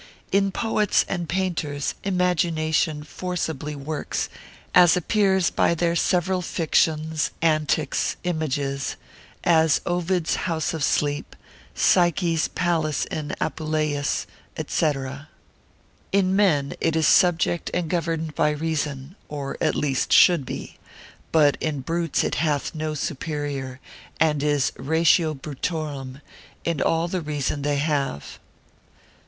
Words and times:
In 0.31 0.49
poets 0.51 1.05
and 1.07 1.29
painters 1.29 1.93
imagination 2.03 3.03
forcibly 3.03 3.75
works, 3.75 4.29
as 4.73 4.97
appears 4.97 5.51
by 5.51 5.75
their 5.75 5.95
several 5.95 6.41
fictions, 6.41 7.29
antics, 7.39 8.15
images: 8.23 8.95
as 9.43 9.79
Ovid's 9.85 10.37
house 10.49 10.73
of 10.73 10.83
sleep, 10.83 11.35
Psyche's 11.75 12.47
palace 12.47 13.05
in 13.11 13.35
Apuleius, 13.39 14.25
&c. 14.65 14.85
In 16.11 16.35
men 16.35 16.73
it 16.81 16.95
is 16.95 17.07
subject 17.07 17.69
and 17.71 17.87
governed 17.87 18.33
by 18.33 18.49
reason, 18.49 19.15
or 19.29 19.55
at 19.61 19.75
least 19.75 20.11
should 20.11 20.47
be; 20.47 20.79
but 21.31 21.57
in 21.61 21.81
brutes 21.81 22.23
it 22.23 22.35
hath 22.41 22.73
no 22.73 22.95
superior, 22.95 23.79
and 24.19 24.41
is 24.41 24.71
ratio 24.77 25.35
brutorum, 25.35 26.21
all 26.83 27.07
the 27.07 27.21
reason 27.21 27.61
they 27.61 27.77
have. 27.77 28.39